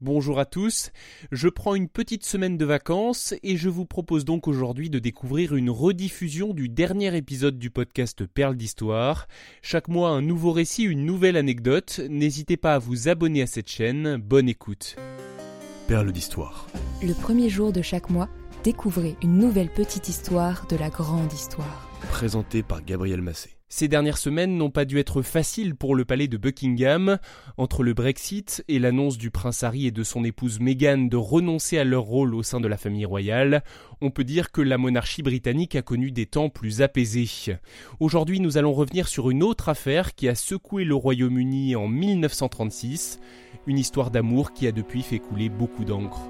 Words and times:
Bonjour 0.00 0.38
à 0.38 0.44
tous, 0.44 0.92
je 1.32 1.48
prends 1.48 1.74
une 1.74 1.88
petite 1.88 2.24
semaine 2.24 2.56
de 2.56 2.64
vacances 2.64 3.34
et 3.42 3.56
je 3.56 3.68
vous 3.68 3.84
propose 3.84 4.24
donc 4.24 4.46
aujourd'hui 4.46 4.90
de 4.90 5.00
découvrir 5.00 5.56
une 5.56 5.70
rediffusion 5.70 6.54
du 6.54 6.68
dernier 6.68 7.16
épisode 7.16 7.58
du 7.58 7.70
podcast 7.70 8.24
Perles 8.24 8.54
d'Histoire. 8.54 9.26
Chaque 9.60 9.88
mois 9.88 10.10
un 10.10 10.22
nouveau 10.22 10.52
récit, 10.52 10.84
une 10.84 11.04
nouvelle 11.04 11.36
anecdote, 11.36 12.00
n'hésitez 12.08 12.56
pas 12.56 12.74
à 12.74 12.78
vous 12.78 13.08
abonner 13.08 13.42
à 13.42 13.48
cette 13.48 13.68
chaîne, 13.68 14.18
bonne 14.18 14.48
écoute. 14.48 14.94
Perles 15.88 16.12
d'Histoire. 16.12 16.68
Le 17.02 17.14
premier 17.14 17.48
jour 17.48 17.72
de 17.72 17.82
chaque 17.82 18.08
mois, 18.08 18.28
découvrez 18.62 19.16
une 19.20 19.36
nouvelle 19.36 19.68
petite 19.68 20.08
histoire 20.08 20.68
de 20.68 20.76
la 20.76 20.90
grande 20.90 21.32
histoire. 21.32 21.90
Présenté 22.12 22.62
par 22.62 22.84
Gabriel 22.84 23.20
Massé. 23.20 23.57
Ces 23.70 23.86
dernières 23.86 24.16
semaines 24.16 24.56
n'ont 24.56 24.70
pas 24.70 24.86
dû 24.86 24.98
être 24.98 25.20
faciles 25.20 25.74
pour 25.74 25.94
le 25.94 26.06
palais 26.06 26.26
de 26.26 26.38
Buckingham. 26.38 27.18
Entre 27.58 27.82
le 27.82 27.92
Brexit 27.92 28.64
et 28.66 28.78
l'annonce 28.78 29.18
du 29.18 29.30
prince 29.30 29.62
Harry 29.62 29.86
et 29.86 29.90
de 29.90 30.02
son 30.02 30.24
épouse 30.24 30.58
Meghan 30.58 31.08
de 31.08 31.16
renoncer 31.16 31.76
à 31.76 31.84
leur 31.84 32.04
rôle 32.04 32.34
au 32.34 32.42
sein 32.42 32.60
de 32.60 32.68
la 32.68 32.78
famille 32.78 33.04
royale, 33.04 33.62
on 34.00 34.10
peut 34.10 34.24
dire 34.24 34.52
que 34.52 34.62
la 34.62 34.78
monarchie 34.78 35.22
britannique 35.22 35.76
a 35.76 35.82
connu 35.82 36.10
des 36.10 36.24
temps 36.24 36.48
plus 36.48 36.80
apaisés. 36.80 37.28
Aujourd'hui, 38.00 38.40
nous 38.40 38.56
allons 38.56 38.72
revenir 38.72 39.06
sur 39.06 39.28
une 39.28 39.42
autre 39.42 39.68
affaire 39.68 40.14
qui 40.14 40.28
a 40.28 40.34
secoué 40.34 40.84
le 40.84 40.94
Royaume-Uni 40.94 41.76
en 41.76 41.88
1936, 41.88 43.20
une 43.66 43.78
histoire 43.78 44.10
d'amour 44.10 44.54
qui 44.54 44.66
a 44.66 44.72
depuis 44.72 45.02
fait 45.02 45.18
couler 45.18 45.50
beaucoup 45.50 45.84
d'encre. 45.84 46.20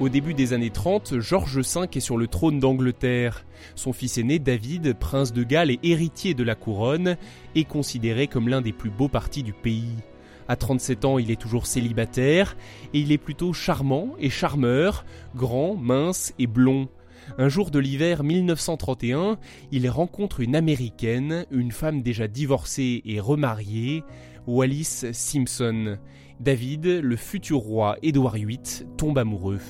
Au 0.00 0.08
début 0.08 0.34
des 0.34 0.52
années 0.52 0.70
30, 0.70 1.20
George 1.20 1.60
V 1.60 1.86
est 1.94 2.00
sur 2.00 2.16
le 2.16 2.26
trône 2.26 2.58
d'Angleterre. 2.58 3.46
Son 3.76 3.92
fils 3.92 4.18
aîné, 4.18 4.40
David, 4.40 4.94
prince 4.98 5.32
de 5.32 5.44
Galles 5.44 5.70
et 5.70 5.78
héritier 5.84 6.34
de 6.34 6.42
la 6.42 6.56
couronne, 6.56 7.16
est 7.54 7.64
considéré 7.64 8.26
comme 8.26 8.48
l'un 8.48 8.60
des 8.60 8.72
plus 8.72 8.90
beaux 8.90 9.08
partis 9.08 9.44
du 9.44 9.52
pays. 9.52 9.94
À 10.48 10.56
37 10.56 11.04
ans, 11.04 11.18
il 11.18 11.30
est 11.30 11.40
toujours 11.40 11.66
célibataire, 11.66 12.56
et 12.92 12.98
il 12.98 13.12
est 13.12 13.18
plutôt 13.18 13.52
charmant 13.52 14.10
et 14.18 14.30
charmeur, 14.30 15.04
grand, 15.36 15.76
mince 15.76 16.34
et 16.40 16.48
blond. 16.48 16.88
Un 17.38 17.48
jour 17.48 17.70
de 17.70 17.78
l'hiver 17.78 18.24
1931, 18.24 19.38
il 19.70 19.88
rencontre 19.88 20.40
une 20.40 20.56
américaine, 20.56 21.46
une 21.52 21.72
femme 21.72 22.02
déjà 22.02 22.26
divorcée 22.26 23.00
et 23.06 23.20
remariée, 23.20 24.02
Wallis 24.46 25.04
Simpson. 25.12 25.98
David, 26.40 26.86
le 26.86 27.16
futur 27.16 27.58
roi 27.58 27.96
Édouard 28.02 28.34
VIII, 28.34 28.58
tombe 28.96 29.18
amoureux. 29.18 29.60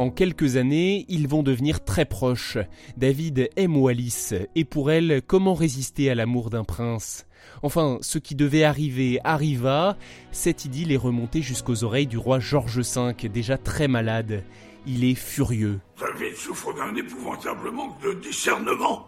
En 0.00 0.10
quelques 0.10 0.56
années, 0.56 1.04
ils 1.10 1.28
vont 1.28 1.42
devenir 1.42 1.84
très 1.84 2.06
proches. 2.06 2.56
David 2.96 3.50
aime 3.56 3.76
Wallis, 3.76 4.30
et 4.56 4.64
pour 4.64 4.90
elle, 4.90 5.20
comment 5.20 5.52
résister 5.52 6.08
à 6.08 6.14
l'amour 6.14 6.48
d'un 6.48 6.64
prince? 6.64 7.26
Enfin, 7.62 7.98
ce 8.00 8.16
qui 8.18 8.34
devait 8.34 8.64
arriver 8.64 9.20
arriva, 9.24 9.98
cette 10.32 10.64
idylle 10.64 10.92
est 10.92 10.96
remontée 10.96 11.42
jusqu'aux 11.42 11.84
oreilles 11.84 12.06
du 12.06 12.16
roi 12.16 12.38
George 12.40 12.80
V, 12.80 13.28
déjà 13.28 13.58
très 13.58 13.88
malade. 13.88 14.42
Il 14.86 15.04
est 15.04 15.14
furieux. 15.14 15.80
David 16.00 16.34
souffre 16.34 16.72
d'un 16.72 16.94
épouvantable 16.96 17.70
manque 17.70 18.00
de 18.02 18.14
discernement. 18.14 19.06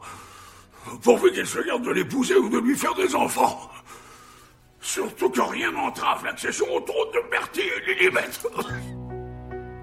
Pourvu 1.02 1.32
qu'il 1.32 1.46
se 1.46 1.58
garde 1.60 1.84
de 1.84 1.90
l'épouser 1.90 2.36
ou 2.36 2.48
de 2.48 2.58
lui 2.58 2.76
faire 2.76 2.94
des 2.94 3.14
enfants. 3.14 3.70
Surtout 4.80 5.30
que 5.30 5.40
rien 5.40 5.70
n'entrave 5.70 6.24
l'accession 6.24 6.66
au 6.74 6.80
trône 6.80 7.10
de 7.14 7.30
Bertie 7.30 7.60
et 7.60 7.94
Lilibet. 7.94 8.30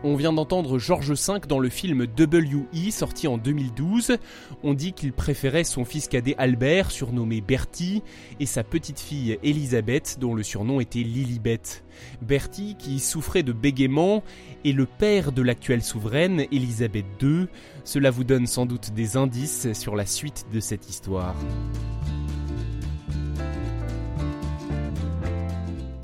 On 0.09 0.15
vient 0.15 0.33
d'entendre 0.33 0.79
George 0.79 1.11
V 1.11 1.39
dans 1.47 1.59
le 1.59 1.69
film 1.69 2.07
W.E. 2.07 2.89
sorti 2.89 3.27
en 3.27 3.37
2012. 3.37 4.17
On 4.63 4.73
dit 4.73 4.93
qu'il 4.93 5.13
préférait 5.13 5.63
son 5.63 5.85
fils 5.85 6.07
cadet 6.07 6.33
Albert, 6.39 6.89
surnommé 6.89 7.41
Bertie, 7.41 8.01
et 8.39 8.47
sa 8.47 8.63
petite 8.63 8.99
fille 8.99 9.37
Elisabeth, 9.43 10.17
dont 10.19 10.33
le 10.33 10.41
surnom 10.41 10.79
était 10.79 11.03
Lilibet. 11.03 11.61
Bertie, 12.23 12.75
qui 12.79 12.97
souffrait 12.97 13.43
de 13.43 13.53
bégaiement, 13.53 14.23
est 14.65 14.71
le 14.71 14.87
père 14.87 15.31
de 15.31 15.43
l'actuelle 15.43 15.83
souveraine, 15.83 16.47
Elisabeth 16.51 17.05
II. 17.21 17.45
Cela 17.83 18.09
vous 18.09 18.23
donne 18.23 18.47
sans 18.47 18.65
doute 18.65 18.95
des 18.95 19.15
indices 19.15 19.71
sur 19.73 19.95
la 19.95 20.07
suite 20.07 20.47
de 20.51 20.59
cette 20.59 20.89
histoire. 20.89 21.35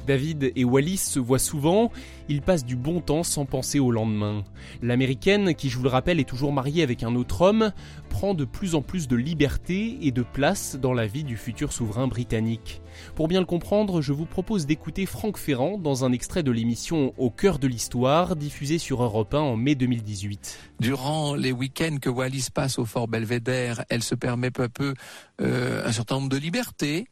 David 0.05 0.51
et 0.55 0.63
Wallis 0.63 0.97
se 0.97 1.19
voient 1.19 1.39
souvent, 1.39 1.91
ils 2.29 2.41
passent 2.41 2.65
du 2.65 2.75
bon 2.75 3.01
temps 3.01 3.23
sans 3.23 3.45
penser 3.45 3.79
au 3.79 3.91
lendemain. 3.91 4.43
L'américaine, 4.81 5.53
qui 5.55 5.69
je 5.69 5.77
vous 5.77 5.83
le 5.83 5.89
rappelle 5.89 6.19
est 6.19 6.27
toujours 6.27 6.53
mariée 6.53 6.83
avec 6.83 7.03
un 7.03 7.15
autre 7.15 7.41
homme, 7.41 7.71
prend 8.09 8.33
de 8.33 8.45
plus 8.45 8.75
en 8.75 8.81
plus 8.81 9.07
de 9.07 9.15
liberté 9.15 9.97
et 10.01 10.11
de 10.11 10.21
place 10.21 10.75
dans 10.75 10.93
la 10.93 11.07
vie 11.07 11.23
du 11.23 11.37
futur 11.37 11.73
souverain 11.73 12.07
britannique. 12.07 12.81
Pour 13.15 13.27
bien 13.27 13.39
le 13.39 13.45
comprendre, 13.45 14.01
je 14.01 14.13
vous 14.13 14.25
propose 14.25 14.65
d'écouter 14.65 15.05
Franck 15.05 15.37
Ferrand 15.37 15.77
dans 15.77 16.05
un 16.05 16.11
extrait 16.11 16.43
de 16.43 16.51
l'émission 16.51 17.13
Au 17.17 17.29
cœur 17.29 17.59
de 17.59 17.67
l'histoire, 17.67 18.35
diffusée 18.35 18.77
sur 18.77 19.03
Europe 19.03 19.33
1 19.33 19.39
en 19.39 19.57
mai 19.57 19.75
2018. 19.75 20.57
Durant 20.79 21.35
les 21.35 21.51
week-ends 21.51 21.97
que 22.01 22.09
Wallis 22.09 22.47
passe 22.53 22.79
au 22.79 22.85
Fort 22.85 23.07
Belvédère, 23.07 23.83
elle 23.89 24.03
se 24.03 24.15
permet 24.15 24.51
peu 24.51 24.63
à 24.63 24.69
peu 24.69 24.93
euh, 25.41 25.85
un 25.85 25.91
certain 25.91 26.15
nombre 26.15 26.29
de 26.29 26.37
libertés. 26.37 27.07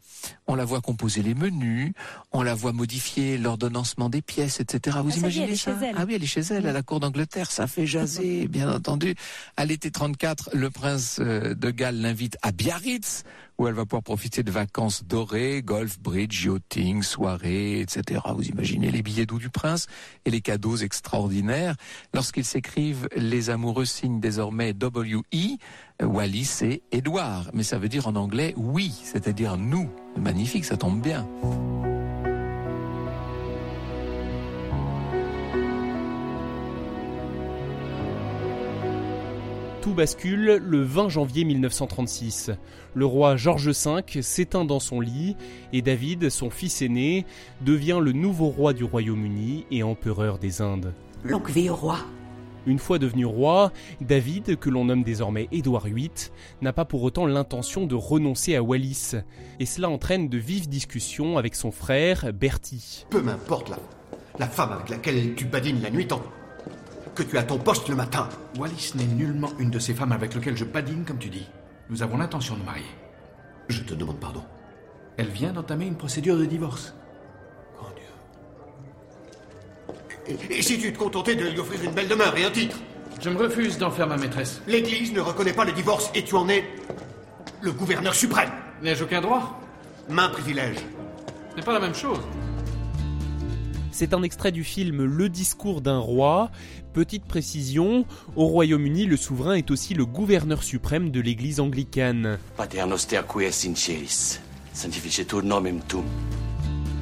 On 0.48 0.56
la 0.56 0.66
voit 0.66 0.82
composer 0.82 1.22
les 1.22 1.34
menus, 1.34 1.94
on 2.32 2.44
la 2.44 2.56
voit 2.56 2.72
modifier 2.72 3.38
l'ordonnancement 3.38 4.10
des 4.10 4.22
pièces, 4.22 4.60
etc. 4.62 4.98
Vous 5.04 5.10
Ah, 5.10 5.14
ça 5.14 5.20
imaginez 5.20 5.46
elle 5.46 5.52
est 5.52 5.56
ça 5.56 5.78
chez 5.78 5.86
elle. 5.86 5.96
Ah 5.98 6.06
oui, 6.08 6.14
elle 6.16 6.24
est 6.24 6.28
chez 6.28 6.42
elle, 6.42 6.66
à 6.66 6.72
la 6.72 6.82
cour 6.82 7.00
d'Angleterre. 7.00 7.52
Ça 7.52 7.68
fait 7.68 7.86
jaser, 7.86 8.48
bien 8.50 8.72
entendu. 8.72 9.16
À 9.58 9.66
l'été 9.66 9.92
34, 9.92 10.52
le 10.54 10.70
prince 10.70 11.18
euh, 11.20 11.54
de 11.54 11.72
Galles 11.72 12.00
l'invite 12.00 12.38
à 12.42 12.52
Biarritz, 12.52 13.24
où 13.58 13.68
elle 13.68 13.74
va 13.74 13.84
pouvoir 13.86 14.04
profiter 14.04 14.44
de 14.44 14.52
vacances 14.52 15.04
dorées, 15.04 15.62
golf, 15.62 16.00
bridge, 16.00 16.46
yachting, 16.46 17.04
soirées, 17.04 17.82
etc. 17.82 18.22
Vous 18.36 18.48
imaginez 18.48 18.92
les 18.92 19.02
billets 19.02 19.26
doux 19.26 19.40
du 19.40 19.50
prince 19.50 19.88
et 20.26 20.32
les 20.32 20.42
cadeaux 20.42 20.78
extraordinaires. 20.78 21.76
Lorsqu'ils 22.14 22.46
s'écrivent, 22.46 23.08
les 23.16 23.50
amoureux 23.50 23.86
signent 23.86 24.20
désormais 24.20 24.74
W.E., 24.74 25.58
Wallis 26.02 26.60
et 26.62 26.82
Édouard. 26.92 27.52
Mais 27.54 27.64
ça 27.64 27.78
veut 27.78 27.90
dire 27.90 28.08
en 28.08 28.16
anglais 28.16 28.54
oui, 28.58 28.94
c'est-à-dire 29.04 29.58
nous. 29.58 29.90
Magnifique, 30.18 30.66
ça 30.66 30.78
tombe 30.78 31.02
bien. 31.02 31.28
Tout 39.84 39.94
bascule 39.94 40.62
le 40.66 40.82
20 40.82 41.10
janvier 41.10 41.44
1936. 41.44 42.52
Le 42.94 43.06
roi 43.06 43.36
George 43.36 43.68
V 43.68 44.22
s'éteint 44.22 44.64
dans 44.64 44.80
son 44.80 45.02
lit 45.02 45.36
et 45.74 45.82
David, 45.82 46.30
son 46.30 46.50
fils 46.50 46.82
aîné, 46.82 47.26
devient 47.60 48.00
le 48.02 48.14
nouveau 48.14 48.48
roi 48.48 48.72
du 48.72 48.86
Royaume-Uni 48.86 49.66
et 49.72 49.84
empereur 49.84 50.40
des 50.40 50.62
Indes. 50.62 50.94
Longue 51.26 51.50
vie 51.50 51.70
au 51.70 51.76
roi. 51.76 51.98
Une 52.66 52.80
fois 52.80 52.98
devenu 52.98 53.26
roi, 53.26 53.74
David, 54.00 54.58
que 54.58 54.70
l'on 54.70 54.86
nomme 54.86 55.04
désormais 55.04 55.50
Édouard 55.52 55.88
VIII, 55.88 56.10
n'a 56.62 56.72
pas 56.72 56.86
pour 56.86 57.04
autant 57.04 57.26
l'intention 57.26 57.86
de 57.86 57.96
renoncer 57.96 58.56
à 58.56 58.64
Wallis, 58.64 59.16
et 59.60 59.66
cela 59.66 59.90
entraîne 59.90 60.30
de 60.30 60.38
vives 60.38 60.70
discussions 60.70 61.38
avec 61.38 61.56
son 61.56 61.72
frère 61.72 62.32
Bertie. 62.32 63.06
Peu 63.10 63.22
m'importe 63.22 63.68
la, 63.68 63.80
la 64.40 64.48
femme 64.48 64.72
avec 64.72 64.88
laquelle 64.88 65.36
tu 65.36 65.44
badines 65.44 65.82
la 65.82 65.90
nuit 65.92 66.08
tant 66.08 66.22
que 67.16 67.24
tu 67.24 67.38
as 67.38 67.44
ton 67.44 67.58
poste 67.58 67.90
le 67.90 67.96
matin. 67.96 68.30
Wallis 68.58 68.94
n'est 68.96 69.06
nullement 69.06 69.52
une 69.60 69.70
de 69.70 69.80
ces 69.80 69.94
femmes 69.94 70.12
avec 70.12 70.34
lesquelles 70.34 70.58
je 70.58 70.66
badine, 70.66 71.06
comme 71.06 71.20
tu 71.20 71.30
dis. 71.30 71.48
Nous 71.90 72.02
avons 72.02 72.18
l'intention 72.18 72.56
de 72.56 72.60
nous 72.60 72.66
marier. 72.66 72.86
Je 73.70 73.82
te 73.82 73.94
demande 73.94 74.20
pardon. 74.20 74.44
Elle 75.18 75.30
vient 75.30 75.54
d'entamer 75.54 75.86
une 75.86 75.98
procédure 75.98 76.38
de 76.38 76.46
divorce. 76.46 76.94
Oh 77.82 77.86
Dieu. 77.96 79.96
Et, 80.28 80.58
et 80.58 80.62
si 80.62 80.80
tu 80.80 80.92
te 80.92 80.98
contentais 80.98 81.36
de 81.36 81.46
lui 81.46 81.60
offrir 81.60 81.84
une 81.84 81.92
belle 81.92 82.08
demeure 82.08 82.36
et 82.38 82.46
un 82.46 82.52
titre? 82.52 82.78
Je 83.22 83.30
me 83.30 83.38
refuse 83.38 83.78
d'en 83.78 83.92
faire 83.92 84.08
ma 84.08 84.18
maîtresse. 84.18 84.62
L'Église 84.68 85.14
ne 85.14 85.22
reconnaît 85.22 85.54
pas 85.54 85.66
le 85.66 85.72
divorce 85.72 86.12
et 86.16 86.24
tu 86.24 86.36
en 86.36 86.50
es 86.50 86.64
le 87.62 87.72
gouverneur 87.72 88.14
suprême. 88.14 88.50
N'ai-je 88.82 89.04
aucun 89.04 89.22
droit? 89.22 89.60
Main 90.10 90.30
privilège. 90.30 90.78
Ce 91.52 91.56
n'est 91.56 91.62
pas 91.62 91.74
la 91.74 91.80
même 91.80 91.96
chose. 91.96 92.20
C'est 93.92 94.14
un 94.14 94.24
extrait 94.24 94.52
du 94.52 94.64
film 94.64 95.06
Le 95.06 95.30
discours 95.30 95.82
d'un 95.82 96.00
roi. 96.00 96.50
Petite 96.94 97.26
précision, 97.26 98.06
au 98.36 98.46
Royaume-Uni, 98.46 99.08
le 99.08 99.18
souverain 99.18 99.56
est 99.56 99.72
aussi 99.72 99.96
le 99.96 100.06
gouverneur 100.06 100.62
suprême 100.62 101.10
de 101.10 101.20
l'église 101.22 101.60
anglicane. 101.60 102.38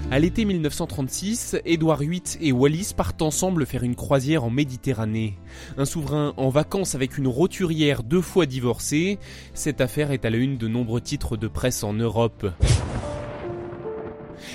À 0.10 0.20
l'été 0.20 0.46
1936, 0.46 1.58
Édouard 1.66 2.00
VIII 2.00 2.22
et 2.40 2.54
Wallis 2.54 2.94
partent 2.96 3.22
ensemble 3.22 3.66
faire 3.66 3.84
une 3.84 3.96
croisière 3.96 4.46
en 4.46 4.50
Méditerranée. 4.50 5.38
Un 5.78 5.86
souverain 5.86 6.34
en 6.38 6.48
vacances 6.48 6.96
avec 6.96 7.18
une 7.18 7.28
roturière 7.28 8.04
deux 8.04 8.22
fois 8.22 8.46
divorcée, 8.46 9.20
cette 9.54 9.82
affaire 9.82 10.12
est 10.12 10.24
à 10.24 10.30
la 10.30 10.38
une 10.38 10.58
de 10.58 10.70
nombreux 10.70 11.02
titres 11.02 11.36
de 11.36 11.50
presse 11.50 11.84
en 11.84 11.92
Europe. 11.92 12.48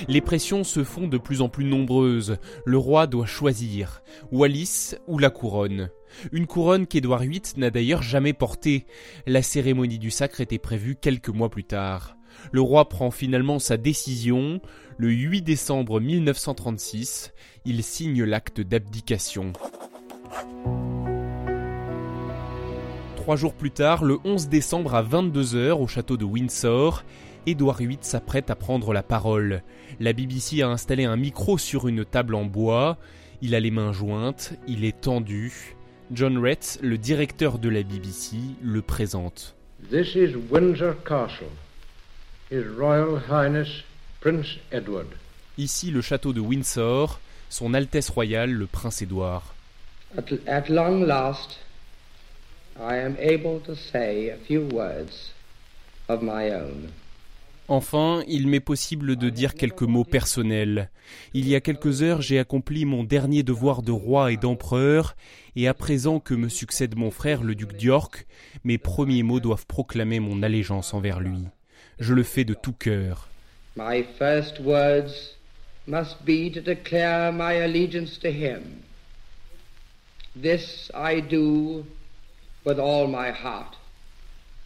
Les 0.08 0.20
pressions 0.20 0.64
se 0.64 0.84
font 0.84 1.08
de 1.08 1.19
plus 1.19 1.40
en 1.40 1.48
plus 1.48 1.64
nombreuses. 1.64 2.38
Le 2.64 2.78
roi 2.78 3.06
doit 3.06 3.26
choisir 3.26 4.02
Wallis 4.31 4.94
ou 5.06 5.19
la 5.19 5.31
couronne. 5.31 5.90
Une 6.32 6.46
couronne 6.46 6.87
qu'Édouard 6.87 7.20
VIII 7.20 7.43
n'a 7.56 7.70
d'ailleurs 7.70 8.02
jamais 8.02 8.32
portée. 8.32 8.87
La 9.26 9.43
cérémonie 9.43 9.98
du 9.98 10.10
sacre 10.10 10.40
était 10.40 10.58
prévue 10.58 10.96
quelques 10.96 11.28
mois 11.28 11.50
plus 11.50 11.64
tard. 11.64 12.16
Le 12.52 12.60
roi 12.60 12.88
prend 12.88 13.10
finalement 13.10 13.58
sa 13.58 13.76
décision. 13.76 14.60
Le 14.98 15.10
8 15.10 15.43
décembre 15.43 16.00
1936, 16.00 17.32
il 17.64 17.82
signe 17.82 18.25
l'acte 18.25 18.60
d'abdication. 18.60 19.52
Trois 23.16 23.37
jours 23.37 23.54
plus 23.54 23.72
tard, 23.72 24.04
le 24.04 24.19
11 24.25 24.49
décembre 24.49 24.94
à 24.94 25.02
22h 25.02 25.72
au 25.72 25.88
château 25.88 26.16
de 26.16 26.25
Windsor, 26.25 27.04
Édouard 27.46 27.78
VIII 27.78 27.98
s'apprête 28.00 28.50
à 28.50 28.56
prendre 28.56 28.93
la 28.93 29.04
parole. 29.04 29.62
La 30.00 30.12
BBC 30.12 30.62
a 30.62 30.69
installé 30.69 31.04
un 31.04 31.16
micro 31.16 31.58
sur 31.58 31.87
une 31.87 32.04
table 32.04 32.34
en 32.34 32.44
bois. 32.44 32.98
Il 33.40 33.54
a 33.54 33.60
les 33.60 33.70
mains 33.70 33.93
jointes, 33.93 34.54
il 34.66 34.84
est 34.84 35.00
tendu. 35.00 35.76
John 36.10 36.38
Rett, 36.38 36.81
le 36.82 36.98
directeur 36.98 37.60
de 37.60 37.69
la 37.69 37.84
BBC, 37.84 38.37
le 38.62 38.82
présente. 38.82 39.54
This 39.90 40.16
is 40.16 40.34
Windsor 40.50 40.94
Castle. 41.04 41.52
His 42.50 42.64
Royal 42.76 43.22
Highness 43.31 43.69
Prince 44.20 44.58
Edward. 44.72 45.08
Ici 45.56 45.92
le 45.92 46.00
château 46.00 46.32
de 46.32 46.40
Windsor, 46.40 47.20
Son 47.49 47.75
Altesse 47.75 48.10
Royale 48.10 48.50
le 48.50 48.66
Prince 48.66 49.02
Édouard. 49.02 49.54
At, 50.19 50.32
at 50.49 50.69
long 50.69 51.06
last, 51.06 51.60
I 52.76 52.96
am 52.96 53.16
able 53.20 53.60
to 53.60 53.76
say 53.76 54.31
a 54.31 54.37
few 54.37 54.66
words 54.72 55.32
of 56.08 56.22
my 56.22 56.50
own. 56.50 56.90
Enfin, 57.68 58.22
il 58.28 58.46
m'est 58.46 58.60
possible 58.60 59.16
de 59.16 59.28
dire 59.28 59.54
quelques 59.54 59.82
mots 59.82 60.04
personnels. 60.04 60.90
Il 61.34 61.48
y 61.48 61.56
a 61.56 61.60
quelques 61.60 62.02
heures, 62.02 62.22
j'ai 62.22 62.38
accompli 62.38 62.84
mon 62.84 63.02
dernier 63.02 63.42
devoir 63.42 63.82
de 63.82 63.90
roi 63.90 64.30
et 64.30 64.36
d'empereur, 64.36 65.16
et 65.56 65.66
à 65.66 65.74
présent 65.74 66.20
que 66.20 66.34
me 66.34 66.48
succède 66.48 66.96
mon 66.96 67.10
frère, 67.10 67.42
le 67.42 67.56
duc 67.56 67.76
d'York, 67.76 68.26
mes 68.62 68.78
premiers 68.78 69.24
mots 69.24 69.40
doivent 69.40 69.66
proclamer 69.66 70.20
mon 70.20 70.44
allégeance 70.44 70.94
envers 70.94 71.18
lui. 71.18 71.40
Je 71.98 72.14
le 72.14 72.22
fais 72.22 72.44
de 72.44 72.54
tout 72.54 72.72
cœur. 72.72 73.28
My 73.76 74.04
first 74.16 74.60
words 74.60 75.36
must 75.88 76.24
be 76.24 76.52
to 76.52 76.60
declare 76.60 77.32
my 77.32 77.54
allegiance 77.54 78.18
to 78.20 78.28
him. 78.28 78.62
This 80.40 80.90
I 80.94 81.20
do 81.20 81.84
with 82.64 82.78
all 82.78 83.08
my 83.08 83.30
heart. 83.32 83.76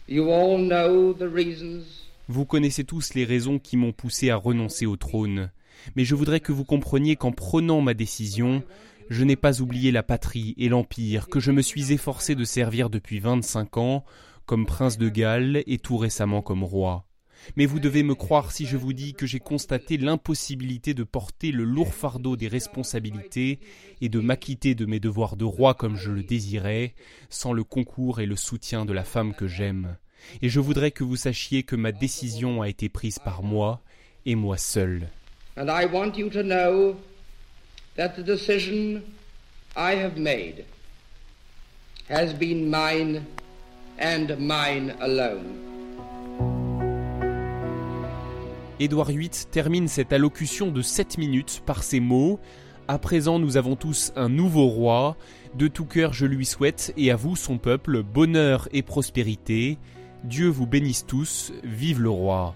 You 0.07 0.29
all 0.29 0.59
know 0.59 1.13
the 1.13 1.27
reasons 1.27 2.00
Vous 2.31 2.45
connaissez 2.45 2.85
tous 2.85 3.13
les 3.13 3.25
raisons 3.25 3.59
qui 3.59 3.75
m'ont 3.75 3.91
poussé 3.91 4.29
à 4.29 4.37
renoncer 4.37 4.85
au 4.85 4.95
trône, 4.95 5.51
mais 5.97 6.05
je 6.05 6.15
voudrais 6.15 6.39
que 6.39 6.53
vous 6.53 6.63
compreniez 6.63 7.17
qu'en 7.17 7.33
prenant 7.33 7.81
ma 7.81 7.93
décision, 7.93 8.63
je 9.09 9.25
n'ai 9.25 9.35
pas 9.35 9.59
oublié 9.59 9.91
la 9.91 10.01
patrie 10.01 10.53
et 10.57 10.69
l'empire 10.69 11.27
que 11.27 11.41
je 11.41 11.51
me 11.51 11.61
suis 11.61 11.91
efforcé 11.91 12.33
de 12.33 12.45
servir 12.45 12.89
depuis 12.89 13.19
25 13.19 13.75
ans 13.75 14.05
comme 14.45 14.65
prince 14.65 14.97
de 14.97 15.09
Galles 15.09 15.61
et 15.67 15.77
tout 15.77 15.97
récemment 15.97 16.41
comme 16.41 16.63
roi. 16.63 17.05
Mais 17.57 17.65
vous 17.65 17.81
devez 17.81 18.01
me 18.01 18.15
croire 18.15 18.53
si 18.53 18.65
je 18.65 18.77
vous 18.77 18.93
dis 18.93 19.13
que 19.13 19.25
j'ai 19.25 19.41
constaté 19.41 19.97
l'impossibilité 19.97 20.93
de 20.93 21.03
porter 21.03 21.51
le 21.51 21.65
lourd 21.65 21.93
fardeau 21.93 22.37
des 22.37 22.47
responsabilités 22.47 23.59
et 23.99 24.07
de 24.07 24.21
m'acquitter 24.21 24.73
de 24.73 24.85
mes 24.85 25.01
devoirs 25.01 25.35
de 25.35 25.43
roi 25.43 25.73
comme 25.73 25.97
je 25.97 26.11
le 26.11 26.23
désirais, 26.23 26.95
sans 27.29 27.51
le 27.51 27.65
concours 27.65 28.21
et 28.21 28.25
le 28.25 28.37
soutien 28.37 28.85
de 28.85 28.93
la 28.93 29.03
femme 29.03 29.33
que 29.33 29.47
j'aime. 29.47 29.97
Et 30.41 30.49
je 30.49 30.59
voudrais 30.59 30.91
que 30.91 31.03
vous 31.03 31.15
sachiez 31.15 31.63
que 31.63 31.75
ma 31.75 31.91
décision 31.91 32.61
a 32.61 32.69
été 32.69 32.89
prise 32.89 33.19
par 33.19 33.43
moi 33.43 33.81
et 34.25 34.35
moi 34.35 34.57
seul. 34.57 35.07
And 35.57 35.67
I 35.67 35.85
want 35.85 36.13
you 36.17 36.29
to 36.29 36.43
know 36.43 36.95
that 37.97 38.09
the 38.15 38.23
decision 38.23 39.01
I 39.75 39.95
have 39.95 40.17
made 40.17 40.65
has 42.09 42.33
been 42.33 42.69
mine 42.69 43.23
and 43.99 44.37
mine 44.39 44.95
alone. 44.99 45.57
Édouard 48.79 49.11
VIII 49.11 49.29
termine 49.51 49.87
cette 49.87 50.11
allocution 50.11 50.71
de 50.71 50.81
7 50.81 51.19
minutes 51.19 51.61
par 51.65 51.83
ces 51.83 51.99
mots 51.99 52.39
À 52.87 52.97
présent, 52.97 53.39
nous 53.39 53.55
avons 53.55 53.75
tous 53.75 54.11
un 54.15 54.27
nouveau 54.27 54.67
roi. 54.67 55.15
De 55.55 55.67
tout 55.67 55.85
cœur, 55.85 56.13
je 56.13 56.25
lui 56.25 56.45
souhaite, 56.45 56.93
et 56.97 57.11
à 57.11 57.15
vous, 57.15 57.35
son 57.35 57.57
peuple, 57.57 58.03
bonheur 58.03 58.67
et 58.73 58.81
prospérité. 58.81 59.77
Dieu 60.23 60.47
vous 60.47 60.67
bénisse 60.67 61.05
tous, 61.05 61.51
vive 61.63 62.01
le 62.01 62.09
roi. 62.09 62.55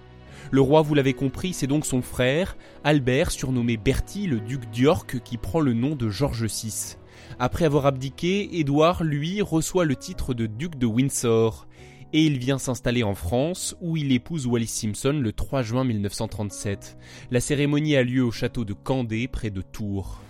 Le 0.52 0.62
roi, 0.62 0.82
vous 0.82 0.94
l'avez 0.94 1.14
compris, 1.14 1.54
c'est 1.54 1.68
donc 1.68 1.86
son 1.86 2.02
frère, 2.02 2.56
Albert, 2.84 3.32
surnommé 3.32 3.78
Bertie, 3.78 4.28
le 4.28 4.40
duc 4.40 4.70
d'York, 4.70 5.20
qui 5.24 5.38
prend 5.38 5.60
le 5.60 5.74
nom 5.74 5.96
de 5.96 6.10
George 6.10 6.46
VI. 6.46 6.98
Après 7.40 7.66
avoir 7.66 7.86
abdiqué, 7.88 8.60
Édouard, 8.60 9.04
lui, 9.04 9.42
reçoit 9.42 9.86
le 9.86 9.96
titre 9.96 10.34
de 10.34 10.46
duc 10.46 10.78
de 10.78 10.86
Windsor 10.86 11.68
et 12.14 12.26
il 12.26 12.38
vient 12.38 12.60
s'installer 12.60 13.04
en 13.04 13.16
France 13.16 13.76
où 13.82 13.98
il 13.98 14.12
épouse 14.12 14.48
Wallis 14.48 14.68
Simpson 14.68 15.20
le 15.22 15.34
3 15.34 15.64
juin 15.64 15.84
1937. 15.84 16.98
La 17.32 17.42
cérémonie 17.42 17.96
a 17.98 18.04
lieu 18.04 18.24
au 18.24 18.32
château 18.32 18.64
de 18.64 18.74
Candé 18.74 19.28
près 19.28 19.50
de 19.50 19.62
Tours. 19.62 20.22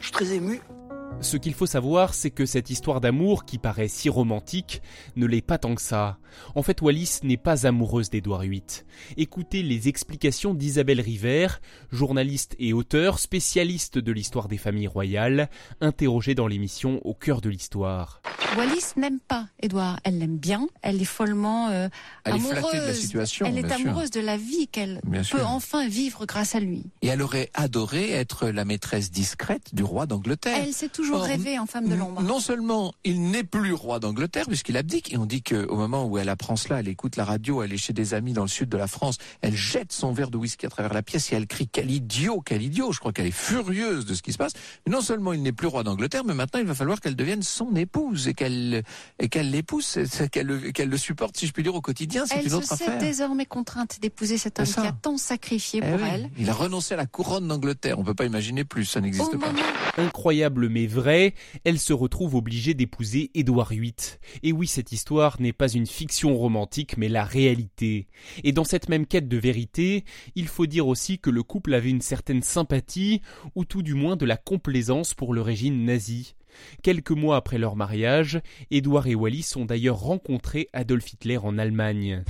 Je 0.00 0.06
suis 0.06 0.12
très 0.12 0.32
ému. 0.32 0.60
Ce 1.22 1.36
qu'il 1.38 1.54
faut 1.54 1.66
savoir, 1.66 2.12
c'est 2.14 2.30
que 2.30 2.44
cette 2.46 2.68
histoire 2.70 3.00
d'amour, 3.00 3.46
qui 3.46 3.58
paraît 3.58 3.88
si 3.88 4.08
romantique, 4.10 4.82
ne 5.16 5.26
l'est 5.26 5.40
pas 5.40 5.58
tant 5.58 5.74
que 5.74 5.80
ça. 5.82 6.18
En 6.54 6.62
fait, 6.62 6.82
Wallis 6.82 7.20
n'est 7.22 7.38
pas 7.38 7.66
amoureuse 7.66 8.10
d'Édouard 8.10 8.42
VIII. 8.42 8.62
Écoutez 9.16 9.62
les 9.62 9.88
explications 9.88 10.52
d'Isabelle 10.52 11.00
River, 11.00 11.48
journaliste 11.90 12.54
et 12.58 12.74
auteur, 12.74 13.18
spécialiste 13.18 13.96
de 13.98 14.12
l'histoire 14.12 14.46
des 14.46 14.58
familles 14.58 14.88
royales, 14.88 15.48
interrogée 15.80 16.34
dans 16.34 16.46
l'émission 16.46 17.00
Au 17.04 17.14
cœur 17.14 17.40
de 17.40 17.48
l'histoire. 17.48 18.20
Wallis 18.58 18.92
n'aime 18.96 19.18
pas 19.20 19.48
Édouard. 19.60 19.98
Elle 20.04 20.18
l'aime 20.18 20.36
bien. 20.36 20.68
Elle 20.82 21.00
est 21.00 21.04
follement 21.06 21.68
euh, 21.70 21.88
Elle 22.24 22.32
est 22.32 22.36
amoureuse. 22.36 22.58
flattée 22.58 22.78
de 22.80 22.86
la 22.86 22.94
situation, 22.94 23.46
Elle 23.46 23.58
est 23.58 23.74
sûr. 23.74 23.88
amoureuse 23.88 24.10
de 24.10 24.20
la 24.20 24.36
vie 24.36 24.68
qu'elle 24.68 25.00
peut 25.10 25.22
sûr. 25.22 25.46
enfin 25.48 25.88
vivre 25.88 26.26
grâce 26.26 26.54
à 26.54 26.60
lui. 26.60 26.84
Et 27.02 27.08
elle 27.08 27.22
aurait 27.22 27.50
adoré 27.54 28.10
être 28.12 28.48
la 28.48 28.64
maîtresse 28.66 29.10
discrète 29.10 29.74
du 29.74 29.82
roi 29.82 30.06
d'Angleterre. 30.06 30.58
Elle 30.62 30.72
s'est 30.74 30.95
toujours 30.96 31.18
Or, 31.18 31.24
rêvée 31.24 31.58
en 31.58 31.66
femme 31.66 31.88
de 31.88 31.94
l'ombre. 31.94 32.22
Non 32.22 32.40
seulement 32.40 32.92
il 33.04 33.30
n'est 33.30 33.44
plus 33.44 33.72
roi 33.74 34.00
d'Angleterre 34.00 34.46
puisqu'il 34.46 34.76
abdique, 34.76 35.12
et 35.12 35.18
on 35.18 35.26
dit 35.26 35.42
qu'au 35.42 35.76
moment 35.76 36.06
où 36.06 36.18
elle 36.18 36.28
apprend 36.28 36.56
cela, 36.56 36.80
elle 36.80 36.88
écoute 36.88 37.16
la 37.16 37.24
radio, 37.24 37.62
elle 37.62 37.72
est 37.72 37.76
chez 37.76 37.92
des 37.92 38.14
amis 38.14 38.32
dans 38.32 38.42
le 38.42 38.48
sud 38.48 38.68
de 38.68 38.76
la 38.76 38.86
France, 38.86 39.18
elle 39.42 39.54
jette 39.54 39.92
son 39.92 40.12
verre 40.12 40.30
de 40.30 40.36
whisky 40.38 40.66
à 40.66 40.70
travers 40.70 40.94
la 40.94 41.02
pièce 41.02 41.32
et 41.32 41.36
elle 41.36 41.46
crie 41.46 41.68
quel 41.70 41.90
idiot, 41.90 42.40
quel 42.44 42.62
idiot. 42.62 42.92
Je 42.92 42.98
crois 43.00 43.12
qu'elle 43.12 43.26
est 43.26 43.30
furieuse 43.30 44.06
de 44.06 44.14
ce 44.14 44.22
qui 44.22 44.32
se 44.32 44.38
passe. 44.38 44.52
Mais 44.86 44.92
non 44.92 45.00
seulement 45.02 45.32
il 45.32 45.42
n'est 45.42 45.52
plus 45.52 45.66
roi 45.66 45.82
d'Angleterre, 45.84 46.24
mais 46.24 46.34
maintenant 46.34 46.60
il 46.60 46.66
va 46.66 46.74
falloir 46.74 47.00
qu'elle 47.00 47.16
devienne 47.16 47.42
son 47.42 47.74
épouse 47.76 48.26
et 48.28 48.34
qu'elle 48.34 48.82
et 49.18 49.28
qu'elle 49.28 49.50
l'épouse, 49.50 49.98
qu'elle 50.32 50.46
le, 50.46 50.58
qu'elle 50.72 50.88
le 50.88 50.96
supporte, 50.98 51.36
si 51.36 51.46
je 51.46 51.52
puis 51.52 51.62
dire, 51.62 51.74
au 51.74 51.80
quotidien. 51.80 52.24
C'est 52.26 52.36
Elle 52.38 52.44
une 52.44 52.50
se 52.50 52.54
autre 52.56 52.66
sait 52.66 52.84
affaire. 52.84 52.98
désormais 52.98 53.46
contrainte 53.46 53.98
d'épouser 54.00 54.38
cet 54.38 54.58
homme 54.58 54.66
qui 54.66 54.80
a 54.80 54.92
tant 54.92 55.16
sacrifié 55.18 55.80
Eh 55.82 55.88
pour 55.90 56.00
oui, 56.00 56.08
elle. 56.10 56.30
Il 56.38 56.48
a 56.48 56.54
renoncé 56.54 56.94
à 56.94 56.96
la 56.96 57.06
couronne 57.06 57.46
d'Angleterre. 57.48 57.98
On 57.98 58.04
peut 58.04 58.14
pas 58.14 58.24
imaginer 58.24 58.64
plus, 58.64 58.86
ça 58.86 59.00
n'existe 59.00 59.32
pas. 59.38 59.46
moment 59.52 59.58
Incroyable 59.98 60.68
mais 60.68 60.85
vrai, 60.86 61.34
elle 61.64 61.78
se 61.78 61.92
retrouve 61.92 62.34
obligée 62.34 62.74
d'épouser 62.74 63.30
Édouard 63.34 63.70
VIII. 63.70 63.94
Et 64.42 64.52
oui, 64.52 64.66
cette 64.66 64.92
histoire 64.92 65.40
n'est 65.40 65.52
pas 65.52 65.68
une 65.68 65.86
fiction 65.86 66.36
romantique, 66.36 66.96
mais 66.96 67.08
la 67.08 67.24
réalité. 67.24 68.06
Et 68.44 68.52
dans 68.52 68.64
cette 68.64 68.88
même 68.88 69.06
quête 69.06 69.28
de 69.28 69.36
vérité, 69.36 70.04
il 70.34 70.48
faut 70.48 70.66
dire 70.66 70.88
aussi 70.88 71.18
que 71.18 71.30
le 71.30 71.42
couple 71.42 71.74
avait 71.74 71.90
une 71.90 72.00
certaine 72.00 72.42
sympathie, 72.42 73.22
ou 73.54 73.64
tout 73.64 73.82
du 73.82 73.94
moins 73.94 74.16
de 74.16 74.26
la 74.26 74.36
complaisance 74.36 75.14
pour 75.14 75.34
le 75.34 75.42
régime 75.42 75.84
nazi. 75.84 76.34
Quelques 76.82 77.10
mois 77.10 77.36
après 77.36 77.58
leur 77.58 77.76
mariage, 77.76 78.40
Édouard 78.70 79.06
et 79.06 79.14
Wallis 79.14 79.52
ont 79.56 79.66
d'ailleurs 79.66 79.98
rencontré 79.98 80.68
Adolf 80.72 81.12
Hitler 81.12 81.38
en 81.38 81.58
Allemagne. 81.58 82.24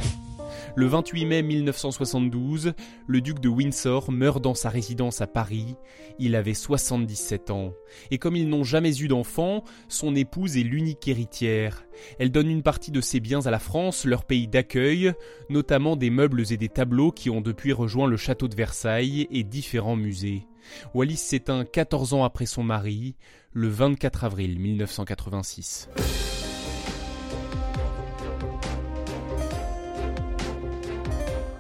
Le 0.74 0.86
28 0.86 1.24
mai 1.26 1.42
1972, 1.42 2.72
le 3.06 3.20
duc 3.20 3.40
de 3.40 3.48
Windsor 3.48 4.10
meurt 4.10 4.42
dans 4.42 4.54
sa 4.54 4.68
résidence 4.68 5.20
à 5.20 5.26
Paris. 5.26 5.76
Il 6.18 6.34
avait 6.34 6.54
77 6.54 7.50
ans. 7.50 7.72
Et 8.10 8.18
comme 8.18 8.36
ils 8.36 8.48
n'ont 8.48 8.64
jamais 8.64 8.98
eu 8.98 9.08
d'enfant, 9.08 9.64
son 9.88 10.14
épouse 10.14 10.56
est 10.56 10.62
l'unique 10.62 11.08
héritière. 11.08 11.84
Elle 12.18 12.30
donne 12.30 12.50
une 12.50 12.62
partie 12.62 12.90
de 12.90 13.00
ses 13.00 13.20
biens 13.20 13.46
à 13.46 13.50
la 13.50 13.58
France, 13.58 14.04
leur 14.04 14.24
pays 14.24 14.48
d'accueil, 14.48 15.12
notamment 15.48 15.96
des 15.96 16.10
meubles 16.10 16.52
et 16.52 16.56
des 16.56 16.68
tableaux 16.68 17.12
qui 17.12 17.30
ont 17.30 17.40
depuis 17.40 17.72
rejoint 17.72 18.06
le 18.06 18.16
château 18.16 18.48
de 18.48 18.56
Versailles 18.56 19.26
et 19.30 19.44
différents 19.44 19.96
musées. 19.96 20.46
Wallis 20.94 21.16
s'éteint 21.16 21.64
14 21.64 22.14
ans 22.14 22.24
après 22.24 22.46
son 22.46 22.62
mari, 22.62 23.16
le 23.52 23.68
24 23.68 24.24
avril 24.24 24.58
1986. 24.58 25.88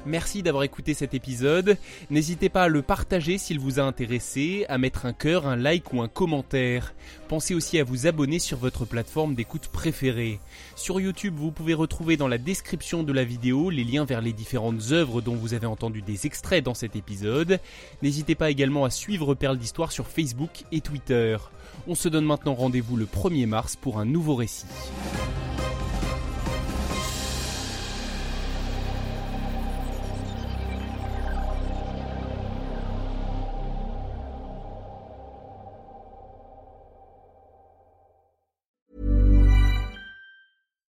Merci 0.06 0.44
d'avoir 0.44 0.62
écouté 0.62 0.94
cet 0.94 1.14
épisode. 1.14 1.76
N'hésitez 2.10 2.48
pas 2.48 2.62
à 2.62 2.68
le 2.68 2.80
partager 2.80 3.38
s'il 3.38 3.58
vous 3.58 3.80
a 3.80 3.82
intéressé, 3.82 4.64
à 4.68 4.78
mettre 4.78 5.04
un 5.04 5.12
cœur, 5.12 5.48
un 5.48 5.56
like 5.56 5.92
ou 5.92 6.00
un 6.00 6.06
commentaire. 6.06 6.94
Pensez 7.26 7.54
aussi 7.56 7.80
à 7.80 7.84
vous 7.84 8.06
abonner 8.06 8.38
sur 8.38 8.56
votre 8.56 8.84
plateforme 8.84 9.34
d'écoute 9.34 9.66
préférée. 9.66 10.38
Sur 10.76 11.00
YouTube, 11.00 11.34
vous 11.36 11.50
pouvez 11.50 11.74
retrouver 11.74 12.16
dans 12.16 12.28
la 12.28 12.38
description 12.38 13.02
de 13.02 13.12
la 13.12 13.24
vidéo 13.24 13.68
les 13.68 13.82
liens 13.82 14.04
vers 14.04 14.20
les 14.20 14.32
différentes 14.32 14.92
œuvres 14.92 15.20
dont 15.20 15.34
vous 15.34 15.54
avez 15.54 15.66
entendu 15.66 16.02
des 16.02 16.24
extraits 16.24 16.64
dans 16.64 16.74
cet 16.74 16.94
épisode. 16.94 17.58
N'hésitez 18.00 18.36
pas 18.36 18.50
également 18.50 18.84
à 18.84 18.90
suivre 18.90 19.34
Perle 19.34 19.58
d'Histoire 19.58 19.90
sur 19.90 20.06
Facebook 20.06 20.62
et 20.70 20.80
Twitter. 20.80 21.36
On 21.88 21.96
se 21.96 22.08
donne 22.08 22.24
maintenant 22.24 22.54
rendez-vous 22.54 22.96
le 22.96 23.06
1er 23.06 23.46
mars 23.46 23.74
pour 23.74 23.98
un 23.98 24.04
nouveau 24.04 24.36
récit. 24.36 24.66